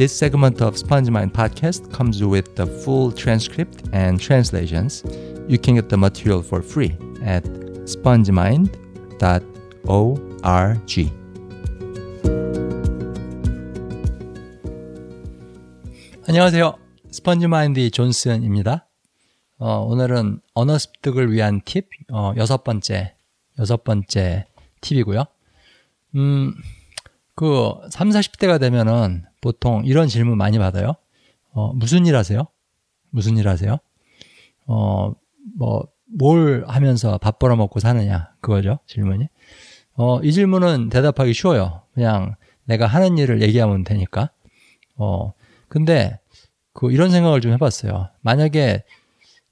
This 0.00 0.16
segment 0.16 0.62
of 0.62 0.78
Sponge 0.78 1.10
Mind 1.10 1.34
podcast 1.34 1.92
comes 1.92 2.24
with 2.24 2.56
the 2.56 2.64
full 2.64 3.12
transcript 3.12 3.82
and 3.92 4.18
translations. 4.18 5.04
You 5.46 5.58
can 5.58 5.74
get 5.74 5.90
the 5.90 5.98
material 5.98 6.40
for 6.40 6.62
free 6.62 6.96
at 7.22 7.44
spongemind.org. 7.84 8.70
안녕하세요. 16.26 16.78
스펀지마인드 17.10 17.90
존슨입니다. 17.90 18.88
어, 19.58 19.80
오늘은 19.80 20.40
언어 20.54 20.78
습득을 20.78 21.30
위한 21.30 21.60
팁 21.66 21.90
어, 22.10 22.32
여섯 22.38 22.64
번째 22.64 23.16
여섯 23.58 23.84
번째 23.84 24.46
팁이고요. 24.80 25.26
음, 26.14 26.54
그 27.40 27.72
3, 27.88 28.10
40대가 28.10 28.60
되면은 28.60 29.24
보통 29.40 29.82
이런 29.86 30.08
질문 30.08 30.36
많이 30.36 30.58
받아요. 30.58 30.96
어, 31.52 31.72
무슨 31.72 32.04
일 32.04 32.14
하세요? 32.14 32.46
무슨 33.08 33.38
일 33.38 33.48
하세요? 33.48 33.78
어, 34.66 35.14
뭐, 35.56 35.88
뭘 36.04 36.66
하면서 36.68 37.16
밥 37.16 37.38
벌어 37.38 37.56
먹고 37.56 37.80
사느냐? 37.80 38.34
그거죠, 38.42 38.80
질문이. 38.86 39.28
어, 39.94 40.20
이 40.20 40.34
질문은 40.34 40.90
대답하기 40.90 41.32
쉬워요. 41.32 41.80
그냥 41.94 42.34
내가 42.64 42.86
하는 42.86 43.16
일을 43.16 43.40
얘기하면 43.40 43.84
되니까. 43.84 44.30
어, 44.96 45.32
근데 45.68 46.18
그 46.74 46.92
이런 46.92 47.10
생각을 47.10 47.40
좀 47.40 47.52
해봤어요. 47.52 48.10
만약에 48.20 48.84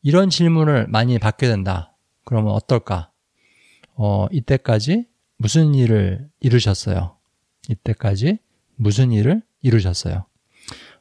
이런 0.03 0.29
질문을 0.29 0.89
많이 0.89 1.19
받게 1.19 1.49
된다. 1.49 1.95
그러면 2.27 2.53
어떨까? 2.53 3.11
어, 3.95 4.27
이때까지 4.31 5.07
무슨 5.39 5.75
일을 5.75 6.29
이루셨어요? 6.41 7.18
이때까지 7.69 8.39
무슨 8.77 9.13
일을 9.13 9.43
이루셨어요? 9.63 10.27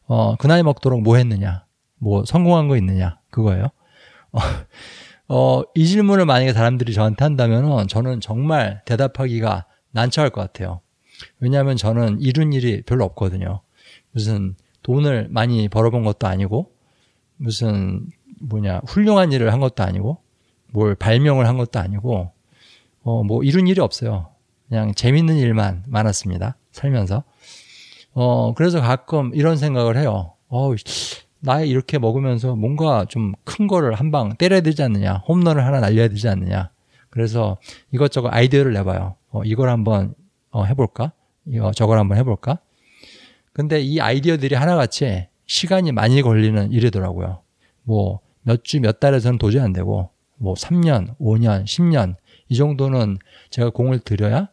어, 0.06 0.36
그 0.38 0.48
나이 0.48 0.64
먹도록 0.64 1.02
뭐 1.02 1.18
했느냐? 1.18 1.66
뭐 1.98 2.24
성공한 2.26 2.68
거 2.68 2.78
있느냐? 2.78 3.20
그거예요. 3.30 3.70
어, 4.32 4.40
어, 5.30 5.64
이 5.76 5.86
질문을 5.86 6.26
만약에 6.26 6.54
사람들이 6.54 6.94
저한테 6.94 7.24
한다면 7.24 7.88
저는 7.88 8.22
정말 8.22 8.82
대답하기가 8.86 9.66
난처할 9.92 10.30
것 10.30 10.42
같아요. 10.42 10.82
왜냐하면 11.40 11.76
저는 11.76 12.22
이룬 12.22 12.54
일이 12.54 12.82
별로 12.84 13.04
없거든요. 13.06 13.62
무슨 14.12 14.56
돈을 14.84 15.28
많이 15.30 15.68
벌어본 15.68 16.04
것도 16.04 16.28
아니고, 16.28 16.72
무슨 17.38 18.08
뭐냐, 18.40 18.82
훌륭한 18.88 19.32
일을 19.32 19.52
한 19.52 19.60
것도 19.60 19.84
아니고, 19.84 20.20
뭘 20.72 20.96
발명을 20.96 21.48
한 21.48 21.58
것도 21.58 21.80
아니고, 21.80 22.32
어, 23.04 23.24
뭐 23.24 23.44
이룬 23.44 23.68
일이 23.68 23.82
없어요. 23.82 24.30
그냥 24.70 24.94
재밌는 24.94 25.38
일만 25.38 25.84
많았습니다. 25.88 26.58
살면서. 26.72 27.24
어, 28.14 28.54
그래서 28.56 28.82
가끔 28.82 29.32
이런 29.34 29.58
생각을 29.58 29.98
해요. 29.98 30.34
어, 30.50 30.72
나이 31.40 31.70
이렇게 31.70 31.98
먹으면서 32.00 32.56
뭔가 32.56 33.06
좀 33.06 33.34
큰 33.46 33.68
거를 33.68 33.94
한 33.94 34.12
방 34.12 34.36
때려야 34.36 34.62
되지 34.62 34.84
않느냐. 34.84 35.24
홈런을 35.28 35.66
하나 35.66 35.80
날려야 35.80 36.08
되지 36.10 36.28
않느냐. 36.28 36.70
그래서 37.10 37.58
이것저것 37.92 38.30
아이디어를 38.30 38.74
내봐요. 38.74 39.16
어, 39.30 39.44
이걸 39.44 39.70
한번 39.70 40.14
어, 40.52 40.64
해볼까? 40.66 41.12
이거 41.46 41.72
저걸 41.72 41.98
한번 42.00 42.18
해볼까? 42.18 42.60
근데 43.54 43.80
이 43.82 44.00
아이디어들이 44.00 44.56
하나같이 44.56 45.28
시간이 45.48 45.92
많이 45.92 46.22
걸리는 46.22 46.72
일이더라고요. 46.72 47.42
뭐 47.84 48.20
몇 48.44 48.64
주, 48.64 48.80
몇 48.80 49.02
달에서는 49.02 49.40
도저히 49.40 49.62
안 49.62 49.74
되고, 49.74 50.10
뭐 50.38 50.54
3년, 50.54 51.18
5년, 51.18 51.66
10년, 51.66 52.16
이 52.48 52.56
정도는 52.56 53.18
제가 53.50 53.72
공을 53.72 54.00
들여야 54.00 54.48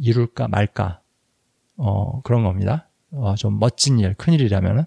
이룰까 0.00 0.48
말까, 0.48 1.00
어, 1.76 2.20
그런 2.22 2.42
겁니다. 2.42 2.88
어, 3.12 3.34
좀 3.36 3.58
멋진 3.58 3.98
일, 3.98 4.14
큰 4.14 4.32
일이라면은. 4.32 4.84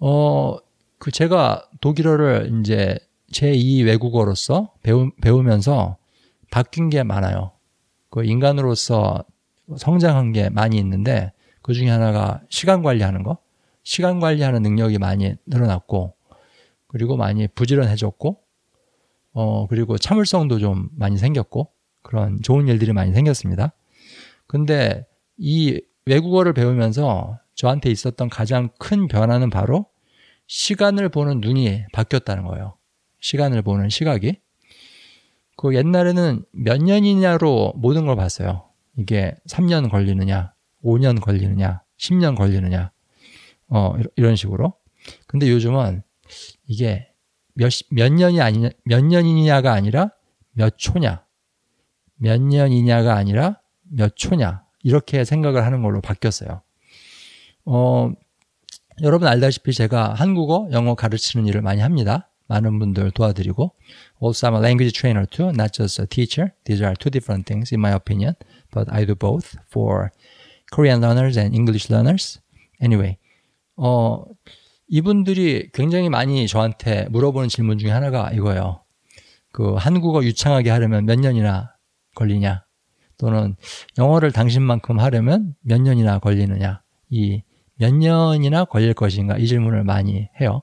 어, 0.00 0.56
그 0.98 1.10
제가 1.10 1.68
독일어를 1.80 2.60
이제 2.60 2.98
제2 3.32 3.86
외국어로서 3.86 4.72
배우, 4.82 5.10
배우면서 5.20 5.96
바뀐 6.50 6.90
게 6.90 7.02
많아요. 7.02 7.52
그 8.10 8.24
인간으로서 8.24 9.24
성장한 9.76 10.32
게 10.32 10.50
많이 10.50 10.76
있는데 10.78 11.32
그 11.62 11.72
중에 11.72 11.88
하나가 11.88 12.42
시간 12.50 12.82
관리하는 12.82 13.22
거. 13.22 13.38
시간 13.84 14.20
관리하는 14.20 14.62
능력이 14.62 14.98
많이 14.98 15.34
늘어났고 15.46 16.14
그리고 16.86 17.16
많이 17.16 17.48
부지런해졌고 17.48 18.38
어 19.32 19.66
그리고 19.66 19.98
참을성도 19.98 20.58
좀 20.58 20.88
많이 20.94 21.16
생겼고 21.16 21.70
그런 22.02 22.40
좋은 22.42 22.68
일들이 22.68 22.92
많이 22.92 23.12
생겼습니다. 23.12 23.72
근데 24.46 25.06
이 25.36 25.80
외국어를 26.06 26.52
배우면서 26.52 27.38
저한테 27.54 27.90
있었던 27.90 28.28
가장 28.28 28.70
큰 28.78 29.08
변화는 29.08 29.50
바로 29.50 29.86
시간을 30.46 31.08
보는 31.08 31.40
눈이 31.40 31.84
바뀌었다는 31.92 32.44
거예요. 32.44 32.76
시간을 33.20 33.62
보는 33.62 33.88
시각이. 33.88 34.40
그 35.56 35.74
옛날에는 35.74 36.44
몇 36.52 36.82
년이냐로 36.82 37.74
모든 37.76 38.06
걸 38.06 38.16
봤어요. 38.16 38.68
이게 38.96 39.34
3년 39.48 39.90
걸리느냐, 39.90 40.52
5년 40.82 41.20
걸리느냐, 41.20 41.82
10년 41.98 42.36
걸리느냐, 42.36 42.90
어, 43.68 43.94
이런 44.16 44.36
식으로. 44.36 44.74
근데 45.26 45.48
요즘은 45.48 46.02
이게 46.66 47.08
몇, 47.54 47.72
몇 47.90 48.12
년이 48.12 48.40
아니냐, 48.40 48.70
몇 48.84 49.04
년이냐가 49.04 49.72
아니라 49.72 50.10
몇 50.52 50.76
초냐, 50.76 51.24
몇 52.22 52.40
년이냐가 52.40 53.16
아니라 53.16 53.58
몇 53.82 54.14
초냐, 54.14 54.62
이렇게 54.84 55.24
생각을 55.24 55.66
하는 55.66 55.82
걸로 55.82 56.00
바뀌었어요. 56.00 56.62
어, 57.64 58.12
여러분 59.02 59.26
알다시피 59.26 59.72
제가 59.72 60.14
한국어, 60.14 60.68
영어 60.70 60.94
가르치는 60.94 61.46
일을 61.46 61.62
많이 61.62 61.80
합니다. 61.80 62.28
많은 62.46 62.78
분들 62.78 63.10
도와드리고. 63.10 63.74
Also, 64.22 64.46
I'm 64.46 64.54
a 64.54 64.60
language 64.60 64.96
trainer 64.96 65.26
too, 65.26 65.48
not 65.48 65.72
just 65.72 66.00
a 66.00 66.06
teacher. 66.06 66.52
These 66.64 66.84
are 66.84 66.94
two 66.94 67.10
different 67.10 67.44
things 67.44 67.74
in 67.74 67.80
my 67.80 67.92
opinion, 67.92 68.34
but 68.70 68.86
I 68.92 69.04
do 69.04 69.16
both 69.16 69.56
for 69.68 70.10
Korean 70.70 71.02
learners 71.02 71.36
and 71.36 71.56
English 71.56 71.90
learners. 71.90 72.40
Anyway, 72.80 73.16
어, 73.76 74.22
이분들이 74.86 75.70
굉장히 75.72 76.08
많이 76.08 76.46
저한테 76.46 77.08
물어보는 77.10 77.48
질문 77.48 77.78
중에 77.78 77.90
하나가 77.90 78.30
이거예요. 78.30 78.82
그 79.50 79.74
한국어 79.74 80.22
유창하게 80.22 80.70
하려면 80.70 81.04
몇 81.04 81.18
년이나 81.18 81.71
걸리냐? 82.14 82.64
또는 83.18 83.56
영어를 83.98 84.32
당신만큼 84.32 84.98
하려면 84.98 85.54
몇 85.62 85.80
년이나 85.80 86.18
걸리느냐? 86.18 86.82
이 87.10 87.42
몇 87.76 87.92
년이나 87.94 88.64
걸릴 88.64 88.94
것인가? 88.94 89.38
이 89.38 89.46
질문을 89.48 89.82
많이 89.82 90.28
해요. 90.40 90.62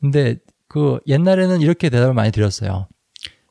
근데 0.00 0.36
그 0.68 1.00
옛날에는 1.08 1.60
이렇게 1.60 1.90
대답을 1.90 2.14
많이 2.14 2.30
드렸어요. 2.30 2.86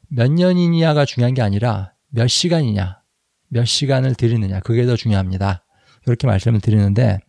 몇 0.07 0.31
년이냐가 0.31 1.03
중요한 1.03 1.33
게 1.33 1.41
아니라 1.41 1.93
몇 2.07 2.27
시간이냐, 2.27 3.01
몇 3.49 3.65
시간을 3.65 4.15
드리느냐, 4.15 4.61
그게 4.61 4.85
더 4.85 4.95
중요합니다. 4.95 5.65
이렇게 6.07 6.25
말씀을 6.25 6.61
드리는데 6.61 7.19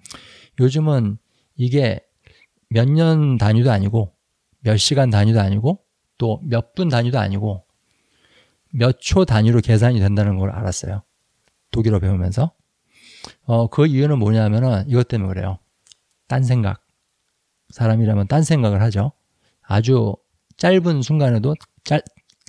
요즘은 0.60 1.18
이게 1.56 2.00
몇 2.68 2.88
년 2.88 3.36
단위도 3.36 3.72
아니고 3.72 4.12
몇 4.60 4.76
시간 4.76 5.10
단위도 5.10 5.40
아니고 5.40 5.80
또 6.16 6.40
몇 6.44 6.74
분 6.74 6.88
단위도 6.88 7.18
아니고 7.18 7.64
몇 8.72 9.00
초 9.00 9.24
단위로 9.24 9.60
계산이 9.60 9.98
된다는 10.00 10.36
걸 10.38 10.50
알았어요. 10.50 11.02
독일어 11.70 11.98
배우면서. 11.98 12.52
어, 13.44 13.66
그 13.68 13.86
이유는 13.86 14.18
뭐냐면은 14.18 14.84
이것 14.88 15.08
때문에 15.08 15.28
그래요. 15.34 15.58
딴 16.28 16.42
생각. 16.42 16.86
사람이라면 17.70 18.26
딴 18.28 18.42
생각을 18.42 18.82
하죠. 18.82 19.12
아주 19.62 20.16
짧은 20.56 21.02
순간에도 21.02 21.54
짤, 21.84 22.02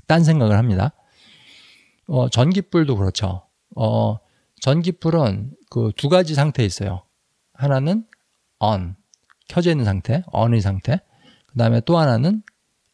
딴 0.07 0.23
생각을 0.23 0.57
합니다. 0.57 0.93
어, 2.07 2.29
전기불도 2.29 2.95
그렇죠. 2.97 3.43
어, 3.75 4.17
전기불은 4.61 5.55
그 5.69 5.91
두 5.95 6.09
가지 6.09 6.33
상태에 6.35 6.65
있어요. 6.65 7.03
하나는 7.53 8.05
on, 8.59 8.95
켜져 9.47 9.71
있는 9.71 9.85
상태, 9.85 10.23
on의 10.33 10.61
상태. 10.61 10.99
그 11.47 11.57
다음에 11.57 11.81
또 11.81 11.97
하나는 11.97 12.43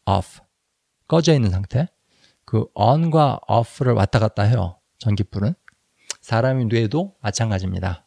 off, 0.06 0.40
꺼져 1.06 1.34
있는 1.34 1.50
상태. 1.50 1.88
그 2.48 2.64
on과 2.72 3.40
off를 3.46 3.92
왔다 3.92 4.18
갔다 4.18 4.42
해요. 4.42 4.78
전기불은. 5.00 5.52
사람의 6.22 6.64
뇌도 6.64 7.14
마찬가지입니다. 7.20 8.06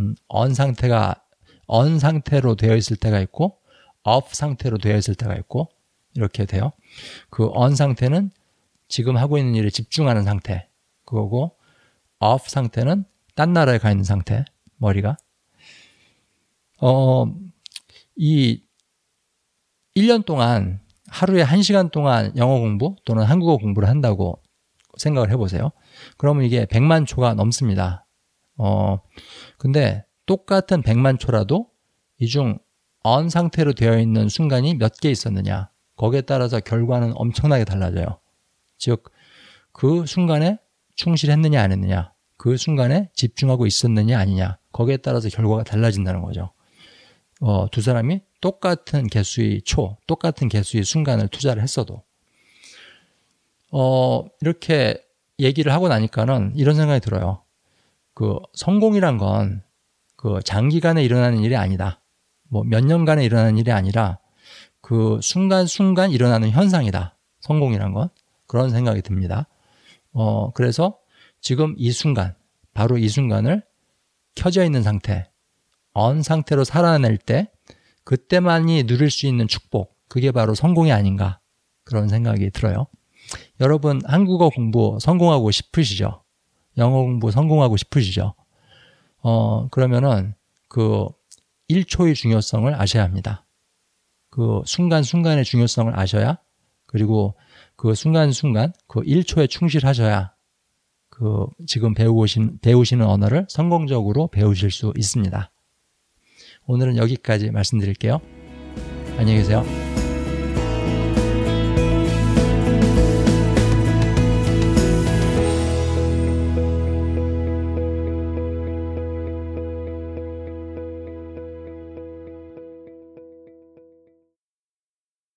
음, 0.00 0.16
on 0.28 0.54
상태가 0.54 1.22
on 1.68 2.00
상태로 2.00 2.56
되어 2.56 2.74
있을 2.74 2.96
때가 2.96 3.20
있고 3.20 3.60
off 4.04 4.34
상태로 4.34 4.78
되어 4.78 4.96
있을 4.96 5.14
때가 5.14 5.36
있고 5.36 5.68
이렇게 6.16 6.46
돼요. 6.46 6.72
그 7.30 7.46
on 7.46 7.76
상태는 7.76 8.32
지금 8.88 9.16
하고 9.16 9.38
있는 9.38 9.54
일에 9.54 9.70
집중하는 9.70 10.24
상태. 10.24 10.68
그거고 11.04 11.56
off 12.18 12.50
상태는 12.50 13.04
딴 13.36 13.52
나라에 13.52 13.78
가 13.78 13.92
있는 13.92 14.02
상태. 14.02 14.44
머리가. 14.78 15.16
어, 16.80 17.32
이 18.16 18.64
1년 19.94 20.24
동안 20.26 20.80
하루에 21.08 21.44
1시간 21.44 21.90
동안 21.90 22.32
영어 22.36 22.58
공부 22.58 22.96
또는 23.04 23.24
한국어 23.24 23.56
공부를 23.58 23.88
한다고 23.88 24.40
생각을 24.96 25.30
해보세요. 25.30 25.70
그러면 26.16 26.44
이게 26.44 26.64
100만 26.66 27.06
초가 27.06 27.34
넘습니다. 27.34 28.06
어, 28.56 28.98
근데 29.58 30.04
똑같은 30.26 30.82
100만 30.82 31.18
초라도 31.18 31.68
이 32.18 32.26
중 32.28 32.58
언 33.08 33.28
상태로 33.28 33.74
되어 33.74 34.00
있는 34.00 34.28
순간이 34.28 34.74
몇 34.74 34.98
개 35.00 35.08
있었느냐. 35.10 35.70
거기에 35.94 36.22
따라서 36.22 36.58
결과는 36.58 37.12
엄청나게 37.14 37.64
달라져요. 37.64 38.18
즉, 38.78 39.04
그 39.72 40.06
순간에 40.06 40.58
충실했느냐 40.96 41.62
안 41.62 41.70
했느냐. 41.70 42.12
그 42.36 42.56
순간에 42.56 43.08
집중하고 43.14 43.64
있었느냐 43.64 44.18
아니냐. 44.18 44.58
거기에 44.72 44.96
따라서 44.96 45.28
결과가 45.28 45.62
달라진다는 45.62 46.20
거죠. 46.20 46.52
어, 47.40 47.70
두 47.70 47.80
사람이 47.80 48.22
똑같은 48.40 49.06
개수의 49.06 49.62
초, 49.62 49.96
똑같은 50.06 50.48
개수의 50.48 50.84
순간을 50.84 51.28
투자를 51.28 51.62
했어도 51.62 52.02
어, 53.70 54.24
이렇게 54.40 55.02
얘기를 55.38 55.72
하고 55.72 55.88
나니까는 55.88 56.52
이런 56.56 56.76
생각이 56.76 57.00
들어요. 57.00 57.42
그 58.14 58.38
성공이란 58.54 59.18
건 59.18 59.66
그 60.16 60.40
장기간에 60.42 61.04
일어나는 61.04 61.38
일이 61.38 61.56
아니다. 61.56 62.00
뭐 62.48 62.64
몇 62.64 62.84
년간에 62.84 63.24
일어나는 63.24 63.58
일이 63.58 63.70
아니라 63.70 64.18
그 64.80 65.20
순간순간 65.22 66.10
일어나는 66.10 66.50
현상이다. 66.50 67.16
성공이란 67.40 67.92
건. 67.92 68.08
그런 68.46 68.70
생각이 68.70 69.02
듭니다. 69.02 69.48
어, 70.12 70.50
그래서 70.52 70.98
지금 71.40 71.74
이 71.76 71.90
순간, 71.90 72.34
바로 72.74 72.96
이 72.96 73.08
순간을 73.08 73.62
켜져 74.34 74.64
있는 74.64 74.82
상태, 74.82 75.30
언 75.92 76.22
상태로 76.22 76.64
살아낼 76.64 77.18
때 77.18 77.50
그때만이 78.06 78.84
누릴 78.84 79.10
수 79.10 79.26
있는 79.26 79.48
축복, 79.48 79.96
그게 80.06 80.30
바로 80.30 80.54
성공이 80.54 80.92
아닌가 80.92 81.40
그런 81.82 82.08
생각이 82.08 82.50
들어요. 82.50 82.86
여러분 83.60 84.00
한국어 84.04 84.48
공부 84.48 84.96
성공하고 85.00 85.50
싶으시죠? 85.50 86.22
영어 86.78 87.02
공부 87.02 87.32
성공하고 87.32 87.76
싶으시죠? 87.76 88.34
어, 89.22 89.68
그러면은 89.70 90.34
그 90.68 91.08
1초의 91.68 92.14
중요성을 92.14 92.72
아셔야 92.80 93.02
합니다. 93.02 93.44
그 94.30 94.62
순간순간의 94.64 95.44
중요성을 95.44 95.98
아셔야 95.98 96.38
그리고 96.86 97.34
그 97.74 97.96
순간순간 97.96 98.72
그 98.86 99.00
1초에 99.00 99.50
충실하셔야 99.50 100.32
그 101.10 101.46
지금 101.66 101.92
배우신, 101.92 102.60
배우시는 102.62 103.04
언어를 103.04 103.46
성공적으로 103.48 104.28
배우실 104.28 104.70
수 104.70 104.92
있습니다. 104.96 105.50
오늘은 106.66 106.96
여기까지 106.96 107.50
말씀드릴게요. 107.50 108.20
안녕히 109.18 109.38
계세요. 109.38 109.64